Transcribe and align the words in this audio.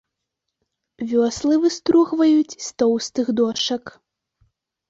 Вёслы 1.11 1.53
выстругваюць 1.65 2.59
з 2.69 2.73
тоўстых 2.83 3.25
дошак. 3.41 3.83